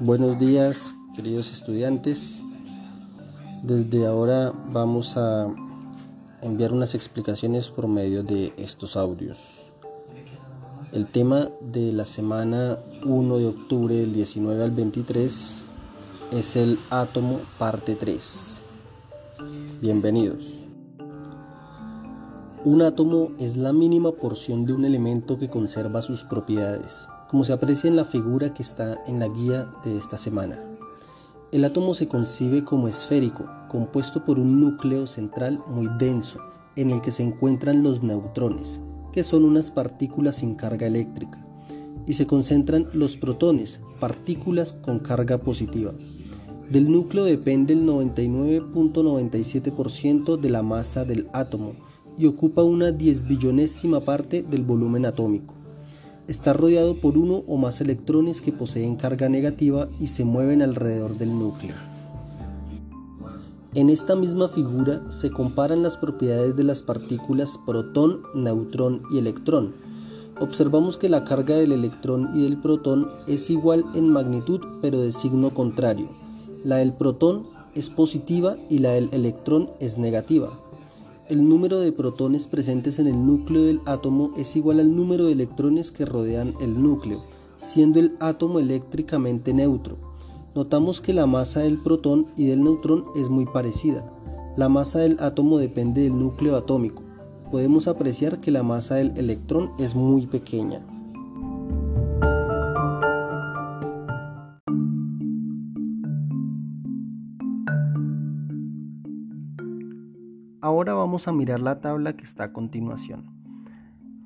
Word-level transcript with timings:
Buenos 0.00 0.38
días, 0.38 0.94
queridos 1.14 1.52
estudiantes. 1.52 2.42
Desde 3.62 4.06
ahora 4.06 4.52
vamos 4.72 5.16
a 5.16 5.46
enviar 6.42 6.72
unas 6.72 6.94
explicaciones 6.94 7.70
por 7.70 7.88
medio 7.88 8.22
de 8.22 8.52
estos 8.56 8.96
audios. 8.96 9.38
El 10.92 11.06
tema 11.06 11.48
de 11.60 11.92
la 11.92 12.04
semana 12.04 12.78
1 13.04 13.38
de 13.38 13.46
octubre 13.46 13.94
del 13.94 14.12
19 14.12 14.62
al 14.62 14.70
23 14.70 15.64
es 16.32 16.56
el 16.56 16.78
átomo 16.90 17.40
parte 17.58 17.94
3. 17.94 18.66
Bienvenidos. 19.80 20.44
Un 22.64 22.82
átomo 22.82 23.32
es 23.38 23.56
la 23.56 23.72
mínima 23.72 24.12
porción 24.12 24.64
de 24.64 24.72
un 24.72 24.84
elemento 24.84 25.38
que 25.38 25.50
conserva 25.50 26.00
sus 26.00 26.24
propiedades, 26.24 27.08
como 27.34 27.42
se 27.42 27.52
aprecia 27.52 27.88
en 27.88 27.96
la 27.96 28.04
figura 28.04 28.54
que 28.54 28.62
está 28.62 29.02
en 29.08 29.18
la 29.18 29.26
guía 29.26 29.68
de 29.82 29.98
esta 29.98 30.16
semana. 30.16 30.62
El 31.50 31.64
átomo 31.64 31.92
se 31.92 32.06
concibe 32.06 32.62
como 32.62 32.86
esférico, 32.86 33.50
compuesto 33.66 34.24
por 34.24 34.38
un 34.38 34.60
núcleo 34.60 35.08
central 35.08 35.60
muy 35.66 35.88
denso, 35.98 36.38
en 36.76 36.92
el 36.92 37.00
que 37.00 37.10
se 37.10 37.24
encuentran 37.24 37.82
los 37.82 38.04
neutrones, 38.04 38.80
que 39.12 39.24
son 39.24 39.44
unas 39.44 39.72
partículas 39.72 40.36
sin 40.36 40.54
carga 40.54 40.86
eléctrica, 40.86 41.44
y 42.06 42.12
se 42.12 42.28
concentran 42.28 42.86
los 42.92 43.16
protones, 43.16 43.80
partículas 43.98 44.74
con 44.74 45.00
carga 45.00 45.38
positiva. 45.38 45.90
Del 46.70 46.88
núcleo 46.88 47.24
depende 47.24 47.72
el 47.72 47.84
99.97% 47.84 50.36
de 50.36 50.50
la 50.50 50.62
masa 50.62 51.04
del 51.04 51.28
átomo, 51.32 51.72
y 52.16 52.26
ocupa 52.26 52.62
una 52.62 52.92
diez 52.92 53.26
billonésima 53.26 53.98
parte 53.98 54.44
del 54.44 54.62
volumen 54.62 55.04
atómico. 55.04 55.63
Está 56.26 56.54
rodeado 56.54 56.96
por 56.96 57.18
uno 57.18 57.42
o 57.46 57.58
más 57.58 57.82
electrones 57.82 58.40
que 58.40 58.50
poseen 58.50 58.96
carga 58.96 59.28
negativa 59.28 59.88
y 60.00 60.06
se 60.06 60.24
mueven 60.24 60.62
alrededor 60.62 61.18
del 61.18 61.38
núcleo. 61.38 61.74
En 63.74 63.90
esta 63.90 64.16
misma 64.16 64.48
figura 64.48 65.02
se 65.10 65.30
comparan 65.30 65.82
las 65.82 65.98
propiedades 65.98 66.56
de 66.56 66.64
las 66.64 66.82
partículas 66.82 67.58
protón, 67.66 68.22
neutrón 68.34 69.02
y 69.10 69.18
electrón. 69.18 69.74
Observamos 70.40 70.96
que 70.96 71.10
la 71.10 71.24
carga 71.24 71.56
del 71.56 71.72
electrón 71.72 72.30
y 72.34 72.44
del 72.44 72.58
protón 72.58 73.08
es 73.26 73.50
igual 73.50 73.84
en 73.94 74.08
magnitud 74.08 74.60
pero 74.80 75.02
de 75.02 75.12
signo 75.12 75.50
contrario. 75.50 76.08
La 76.64 76.76
del 76.76 76.94
protón 76.94 77.42
es 77.74 77.90
positiva 77.90 78.56
y 78.70 78.78
la 78.78 78.90
del 78.90 79.10
electrón 79.12 79.68
es 79.78 79.98
negativa 79.98 80.63
el 81.28 81.48
número 81.48 81.80
de 81.80 81.90
protones 81.90 82.46
presentes 82.46 82.98
en 82.98 83.06
el 83.06 83.26
núcleo 83.26 83.62
del 83.62 83.80
átomo 83.86 84.32
es 84.36 84.56
igual 84.56 84.80
al 84.80 84.94
número 84.94 85.24
de 85.26 85.32
electrones 85.32 85.90
que 85.90 86.04
rodean 86.04 86.54
el 86.60 86.82
núcleo, 86.82 87.18
siendo 87.56 87.98
el 87.98 88.14
átomo 88.20 88.58
eléctricamente 88.58 89.54
neutro. 89.54 89.96
Notamos 90.54 91.00
que 91.00 91.14
la 91.14 91.26
masa 91.26 91.60
del 91.60 91.78
protón 91.78 92.26
y 92.36 92.46
del 92.46 92.62
neutrón 92.62 93.06
es 93.16 93.30
muy 93.30 93.46
parecida. 93.46 94.04
La 94.56 94.68
masa 94.68 94.98
del 95.00 95.16
átomo 95.18 95.58
depende 95.58 96.02
del 96.02 96.18
núcleo 96.18 96.56
atómico. 96.56 97.02
Podemos 97.50 97.88
apreciar 97.88 98.40
que 98.40 98.50
la 98.50 98.62
masa 98.62 98.96
del 98.96 99.16
electrón 99.16 99.70
es 99.78 99.94
muy 99.94 100.26
pequeña. 100.26 100.93
Ahora 110.64 110.94
vamos 110.94 111.28
a 111.28 111.32
mirar 111.32 111.60
la 111.60 111.82
tabla 111.82 112.16
que 112.16 112.24
está 112.24 112.44
a 112.44 112.52
continuación. 112.54 113.26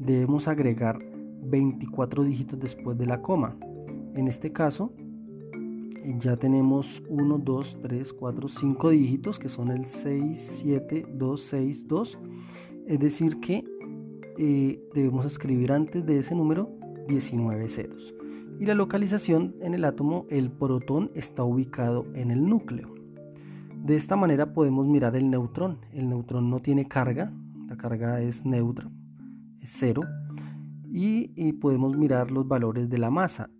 Debemos 0.00 0.48
agregar 0.48 0.98
24 1.42 2.24
dígitos 2.24 2.58
después 2.58 2.96
de 2.96 3.06
la 3.06 3.20
coma. 3.20 3.56
En 4.14 4.28
este 4.28 4.52
caso 4.52 4.92
eh, 6.02 6.16
ya 6.18 6.36
tenemos 6.36 7.02
1, 7.08 7.38
2, 7.38 7.78
3, 7.82 8.12
4, 8.12 8.48
5 8.48 8.90
dígitos 8.90 9.38
que 9.38 9.48
son 9.48 9.70
el 9.70 9.84
6, 9.84 10.60
7, 10.62 11.06
2, 11.12 11.40
6, 11.40 11.88
2. 11.88 12.18
Es 12.86 12.98
decir 13.00 13.40
que 13.40 13.64
eh, 14.38 14.82
debemos 14.94 15.26
escribir 15.26 15.72
antes 15.72 16.06
de 16.06 16.18
ese 16.18 16.34
número 16.34 16.70
19 17.06 17.68
ceros 17.68 18.14
y 18.60 18.66
la 18.66 18.74
localización 18.74 19.54
en 19.60 19.74
el 19.74 19.84
átomo, 19.84 20.26
el 20.30 20.50
protón 20.50 21.10
está 21.14 21.44
ubicado 21.44 22.06
en 22.14 22.30
el 22.30 22.46
núcleo. 22.46 22.94
De 23.84 23.96
esta 23.96 24.16
manera 24.16 24.52
podemos 24.52 24.86
mirar 24.86 25.14
el 25.16 25.30
neutrón. 25.30 25.78
El 25.92 26.08
neutrón 26.08 26.50
no 26.50 26.60
tiene 26.60 26.88
carga, 26.88 27.32
la 27.68 27.76
carga 27.76 28.20
es 28.20 28.44
neutra, 28.44 28.90
es 29.60 29.70
cero, 29.72 30.02
y, 30.90 31.52
podemos 31.54 31.96
mirar 31.96 32.30
los 32.30 32.48
valores 32.48 32.88
de 32.88 32.98
la 32.98 33.10
masa. 33.10 33.50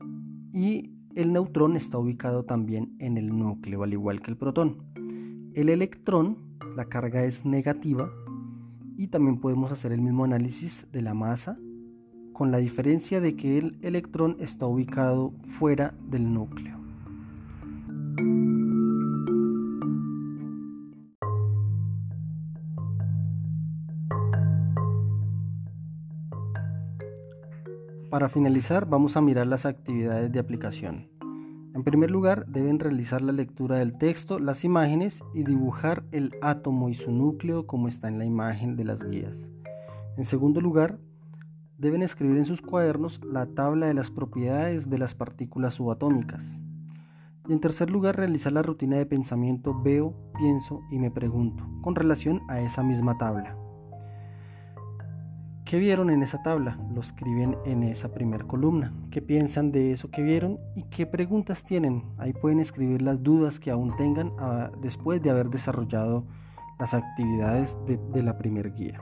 Y 0.53 0.93
el 1.15 1.32
neutrón 1.32 1.76
está 1.76 1.99
ubicado 1.99 2.44
también 2.44 2.97
en 2.99 3.16
el 3.16 3.28
núcleo, 3.28 3.82
al 3.82 3.93
igual 3.93 4.20
que 4.20 4.31
el 4.31 4.37
protón. 4.37 4.78
El 5.55 5.69
electrón, 5.69 6.38
la 6.76 6.87
carga 6.87 7.25
es 7.25 7.44
negativa, 7.44 8.10
y 8.97 9.09
también 9.09 9.38
podemos 9.38 9.70
hacer 9.70 9.93
el 9.93 10.00
mismo 10.00 10.25
análisis 10.25 10.87
de 10.91 11.03
la 11.03 11.15
masa 11.15 11.59
con 12.38 12.53
la 12.53 12.59
diferencia 12.59 13.20
de 13.20 13.35
que 13.35 13.58
el 13.58 13.81
electrón 13.82 14.37
está 14.38 14.64
ubicado 14.64 15.32
fuera 15.58 15.93
del 16.08 16.32
núcleo. 16.32 16.79
Para 28.08 28.29
finalizar 28.29 28.88
vamos 28.88 29.17
a 29.17 29.20
mirar 29.20 29.49
las 29.49 29.67
actividades 29.67 30.31
de 30.31 30.38
aplicación. 30.38 31.08
En 31.75 31.82
primer 31.82 32.12
lugar 32.12 32.46
deben 32.46 32.79
realizar 32.79 33.20
la 33.20 33.32
lectura 33.32 33.79
del 33.79 33.99
texto, 33.99 34.38
las 34.38 34.62
imágenes 34.62 35.25
y 35.34 35.43
dibujar 35.43 36.05
el 36.12 36.37
átomo 36.41 36.88
y 36.88 36.94
su 36.94 37.11
núcleo 37.11 37.67
como 37.67 37.88
está 37.88 38.06
en 38.06 38.20
la 38.20 38.25
imagen 38.25 38.76
de 38.76 38.84
las 38.84 39.02
guías. 39.02 39.50
En 40.17 40.25
segundo 40.25 40.61
lugar, 40.61 41.00
deben 41.78 42.02
escribir 42.02 42.36
en 42.38 42.44
sus 42.44 42.60
cuadernos 42.60 43.20
la 43.25 43.46
tabla 43.46 43.86
de 43.86 43.94
las 43.94 44.10
propiedades 44.10 44.90
de 44.90 44.98
las 44.98 45.14
partículas 45.14 45.75
subatómicas. 45.75 46.58
Y 47.48 47.52
en 47.52 47.60
tercer 47.60 47.88
lugar, 47.88 48.16
realizar 48.16 48.52
la 48.52 48.62
rutina 48.62 48.96
de 48.96 49.06
pensamiento 49.06 49.80
veo, 49.80 50.12
pienso 50.36 50.82
y 50.90 50.98
me 50.98 51.10
pregunto 51.10 51.64
con 51.80 51.94
relación 51.94 52.42
a 52.48 52.60
esa 52.60 52.82
misma 52.82 53.16
tabla. 53.16 53.56
¿Qué 55.64 55.78
vieron 55.78 56.10
en 56.10 56.22
esa 56.22 56.42
tabla? 56.42 56.78
Lo 56.94 57.00
escriben 57.00 57.56
en 57.64 57.82
esa 57.82 58.12
primera 58.12 58.44
columna. 58.44 58.92
¿Qué 59.10 59.22
piensan 59.22 59.70
de 59.70 59.92
eso 59.92 60.10
que 60.10 60.22
vieron 60.22 60.58
y 60.74 60.84
qué 60.84 61.06
preguntas 61.06 61.62
tienen? 61.62 62.04
Ahí 62.16 62.32
pueden 62.32 62.58
escribir 62.58 63.02
las 63.02 63.22
dudas 63.22 63.60
que 63.60 63.70
aún 63.70 63.94
tengan 63.96 64.32
ah, 64.38 64.70
después 64.81 65.22
de 65.22 65.31
haber 65.31 65.50
desarrollado 65.50 66.24
las 66.81 66.94
actividades 66.94 67.76
de, 67.86 67.98
de 67.98 68.22
la 68.22 68.38
primer 68.38 68.72
guía. 68.72 69.00